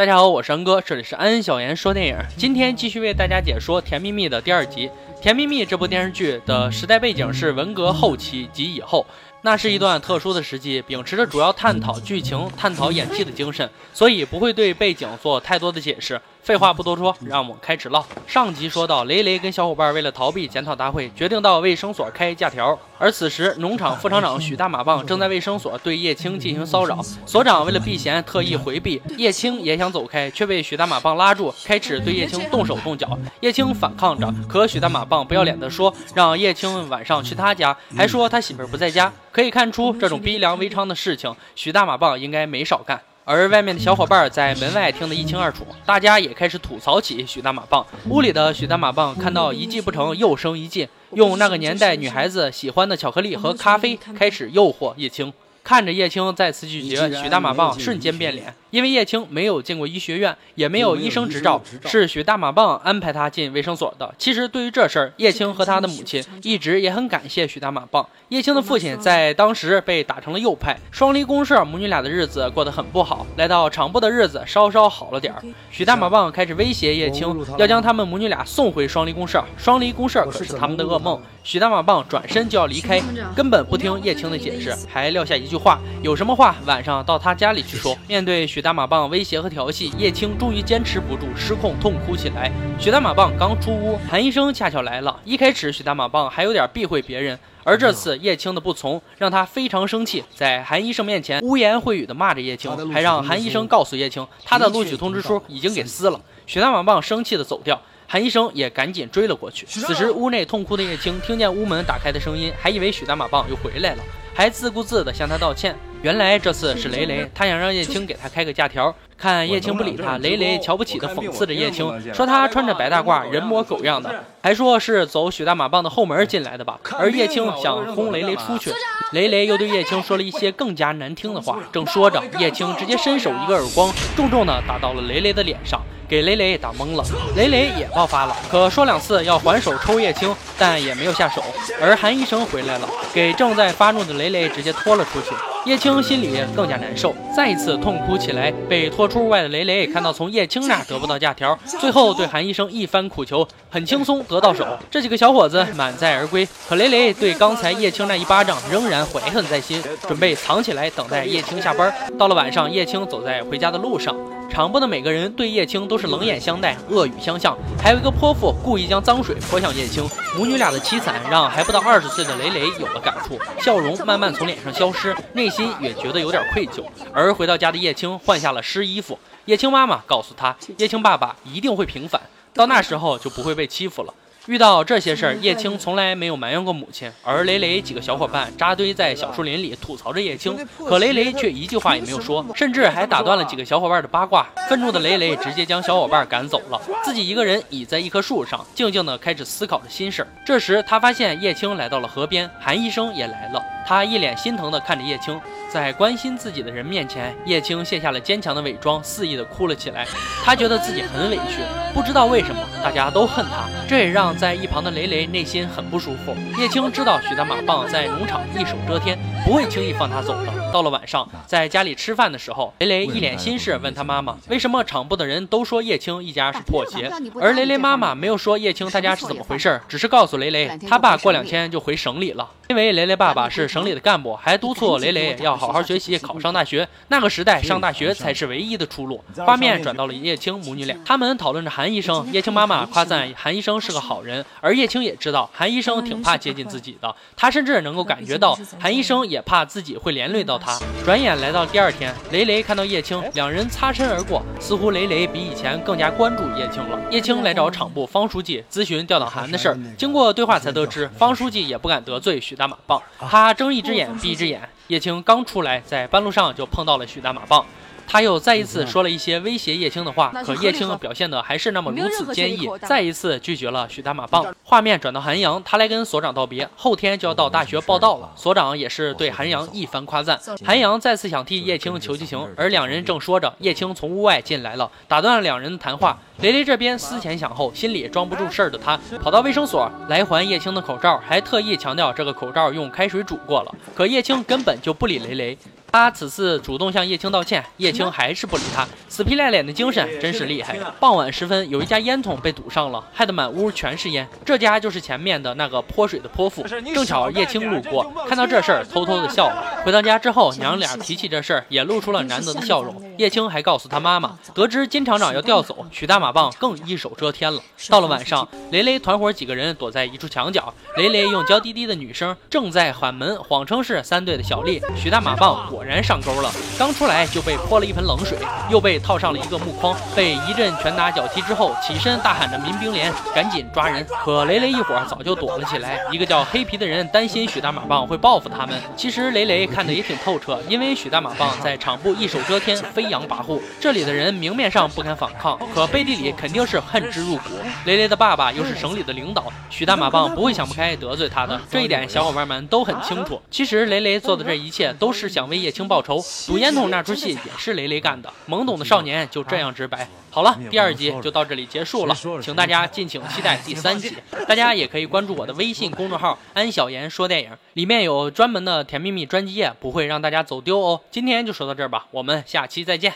[0.00, 2.16] 大家好，我是安哥，这里是安小言说电影。
[2.34, 4.88] 今天继续为大家解说《甜蜜蜜》的第二集。
[5.20, 9.04] 《甜蜜蜜》这部电视剧的时代背景是文革后期及以后。
[9.42, 16.18] 那是一段特殊的时期，秉持着主要探讨剧情、探讨演技的精神，所以不会对背景做太多的解释。
[16.42, 18.04] 废话不多说，让我们开始唠。
[18.26, 22.76] 上集说到，雷雷跟小伙伴为了逃避检讨大会，决定到卫生所开假条。
[22.98, 26.98] 而此时，农场副厂长许大马棒正在卫生所对叶青进行骚扰。
[27.26, 29.00] 所长为了避嫌，特意回避。
[29.18, 33.18] 叶青也想走开，却被许大马棒拉住，开始对叶青动手动脚。
[33.40, 39.12] 叶青反抗着，可许大马棒不要脸的说，让叶青晚上去他家，还说他媳妇不在家。
[39.30, 43.00] 可以看出，这种逼良为娼的事情，许大马棒应该没少干。
[43.30, 47.86] 而外面的小伙伴在门外听得一清二楚，大家也开始吐槽起许大马棒。
[48.08, 55.32] 屋里的许大马棒看到一计不成，又生一计，用那个年代女孩子喜欢的巧克力和咖啡开始诱惑叶青。
[55.62, 58.52] 看着叶青再次拒绝，许大马棒瞬间变脸。
[58.70, 64.14] 因为叶青没有进过医学院，也没有医生执照，是许大马棒安排他进卫生所的。
[64.16, 68.06] 其实对于这事儿，叶青和他的母亲一直也很感谢许大马棒。
[68.28, 73.26] 叶青的父亲在当时被打成了右派，双离公社，母女俩的日子过得很不好。
[73.36, 79.44] 来到厂部的日子稍稍好了点儿，许大马棒开始威胁叶青，要将他们母女俩送回双离公社。
[79.56, 81.20] 双离公社可是他们的噩梦。
[81.42, 83.02] 许大马棒转身就要离开，
[83.34, 87.98] 根本不听叶青的解释，还撂下一句话：有什么话晚上到他家里去说。
[88.06, 88.59] 面对许。
[88.60, 92.52] 许大马棒威胁和调戏叶青，终于坚持不住，失控痛哭起来。
[92.78, 95.18] 许大马棒刚出屋，韩医生恰巧来了。
[95.24, 106.20] 一开始，许大马棒还有点避讳别人，而这次叶青的不从，让他非常生气，在韩医生面前污言秽语的骂着叶青，还让韩医生告诉叶青，他的录取通知书已经给撕了。
[106.44, 109.64] 许大马棒生气的走掉，韩医生也赶紧追了过去。
[109.64, 114.02] 此时，屋内痛哭的叶青听见屋门打开的声音，还以为许大马棒又回来了，
[114.34, 115.74] 还自顾自的向他道歉。
[116.02, 118.94] 原来这次是雷雷，他想让叶青给他开个假条。
[119.18, 126.80] 看叶青不理他，雷雷瞧不起的讽刺着叶青，说他穿着白大褂，人模狗样的，还说是走许大马棒的后门进来的吧。
[126.98, 128.72] 而叶青想轰雷雷出去，
[129.12, 131.58] 雷雷又对叶青说了一些更加难听的话。
[131.70, 135.78] 正说着，叶青直接伸手一个耳光，重重的打到了雷雷的脸上。
[136.08, 137.04] 给雷雷打懵了，
[137.36, 141.40] 雷雷也爆发了，可说两次要还手抽叶青，但也没有下手。
[141.80, 145.28] 而韩医生回来了，给正在发怒的雷雷直接拖了出去。
[145.66, 148.50] 叶青心里更加难受，再一次痛哭起来。
[148.68, 154.66] 被拖出屋外的雷雷看到从叶青那得不到假条，最后对韩医生一番苦求，很轻松得到手。
[154.90, 161.92] 这几个小伙子满载而归，可雷雷对刚才叶青那一巴掌仍然怀恨在心，准备藏起来等待叶青下班。
[162.18, 164.16] 到了晚上，叶青走在回家的路上。
[164.50, 170.04] 场部的每个人对叶青都是冷眼相待、恶语相向，还有一个泼妇故意将脏水泼向叶青。
[170.36, 176.84] 母女俩的凄惨让还不到二十岁的雷雷有了感触，笑容慢慢从脸上消失，内心也觉得有点愧疚。
[177.12, 182.20] 而回到家的叶青换下了湿衣服，叶青妈妈告诉他，叶青爸爸一定会平反，
[182.52, 184.12] 到那时候就不会被欺负了。
[184.46, 194.46] 遇到这些事儿，叶青从来没有埋怨过母亲，而雷雷几个小伙伴扎堆在小树林里吐槽着叶青，可雷雷却一句话也没有说，甚至还打断了几个小伙伴的八卦。
[194.68, 200.26] 愤怒的雷雷直接将小伙伴赶走了，自己一个人倚在一棵树上，静静的开始思考着心事。
[200.44, 205.38] 这时他发现叶青来到了河边，韩医生也来了，他一脸心疼的看着叶青，
[205.72, 210.06] 在关心自己的人面前，叶青卸下了坚强的伪装，肆意的哭了起来。
[210.44, 211.62] 他觉得自己很委屈，
[211.94, 214.30] 不知道为什么大家都恨他，这也让。
[214.40, 216.34] 在一旁的雷雷内心很不舒服。
[216.58, 220.59] 叶青知道许大马棒在农场一手遮天，不会轻易放他走的。
[220.72, 227.10] 到了晚上，在家里吃饭的时候，雷雷一脸心事问他妈妈：“为什么厂部的人都说叶青一家是破鞋？”
[227.40, 232.48] 而雷雷妈妈没有说叶青他家是怎么回事，只是告诉雷雷，他爸过两天就回省里了。
[232.68, 236.88] 因为雷雷爸爸是省里的干部，还督促雷雷要好好学习，考上大学。
[237.08, 239.20] 那个时代上大学才是唯一的出路。
[239.38, 242.24] 画面转到了叶青母女俩，他们讨论着韩医生。
[242.32, 250.78] 叶青妈妈夸赞韩医生是个好人，而叶青也知道韩医生挺怕接近自己的，他甚至能够感觉到韩医生也怕自己会连累到他。
[251.04, 256.96] 转眼来到第二天，雷雷看到叶青，两人擦身而过，似乎雷雷比以前更加关注叶青了。
[257.10, 262.54] 叶青来找厂部方书记咨询调档函的事儿，经过对话才得知，方书记也不敢得罪许。
[262.60, 264.60] 大马棒，他睁一只眼闭一只眼。
[264.88, 267.64] 叶青刚出来，在半路上就碰到了许大马棒。
[268.10, 274.44] 他又再一次说了一些威胁叶青的话，可叶青表现的还是那么如此坚毅，再一次拒绝了许大马棒。
[274.64, 278.32] 画面转到韩阳，他来跟所长道别，后天就要到大学报道了。
[278.34, 280.40] 所长也是对韩阳一番夸赞。
[280.66, 286.18] 韩阳再次想替叶青求求情，而两人正说着，叶青从屋外进来了，打断了两人的谈话。
[286.40, 293.72] 雷雷这边思前想后，心里装不住事儿的他，跑到卫生所来还叶青的口罩，还特意强调这个口罩用开水煮过了。
[293.94, 295.56] 可叶青根本就不理雷雷。
[295.92, 300.76] 他此次主动向叶青道歉，叶青还是不理他，死皮赖脸的精神真是厉害。
[301.00, 304.26] 傍晚时分，有一家烟筒被堵上了，害得满屋全是烟。
[304.44, 306.62] 这家就是前面的那个泼水的泼妇。
[306.94, 309.82] 正巧叶青路过，看到这事儿，偷偷的笑了。
[309.84, 313.02] 回到家之后，娘俩提起这事儿，也露出了难得的笑容。
[313.20, 317.60] 叶青还告诉他妈妈，得知金厂长要调走，许大马棒更一手遮天了。
[317.90, 324.80] 到了晚上，雷雷团伙几个人躲在一处墙角，雷雷用娇滴滴的女声正在喊门，谎称是三队的小丽。
[324.96, 328.38] 许大马棒果然上钩了，刚出来就被泼了一盆冷水，
[328.70, 334.06] 又被套上了一个木筐，被一阵拳打脚踢之后，起身大喊着“民兵连”，赶紧抓人。
[334.24, 338.80] 可雷雷一伙早就躲了起来，一个叫黑皮的人担心许大马棒会报复他们。
[338.96, 347.50] 其实雷雷看得也挺透彻，因为许大马棒在场部一手遮天，飞养跋扈，这里的人明面上不敢反抗，可背地里肯定是恨之入骨。
[347.84, 353.40] 雷雷的爸爸又是省里的领导，许大马棒不会想不开得罪他的，这一点小伙伴们都很清楚。
[353.50, 358.32] 其实雷雷做的这一切都是想为叶青报仇，堵烟筒那出戏也是雷雷干的。
[358.48, 360.08] 懵懂的少年就这样直白。
[360.30, 364.16] 好了，第二集就到这里结束了，请大家敬请期待第三集。
[364.46, 371.00] 大家也可以关注我的微信公众号“安小言说电影”，里面有专门的甜蜜蜜专辑页，不会让大家走丢哦。
[371.10, 373.12] 今天就说到这儿吧，我们下期再见。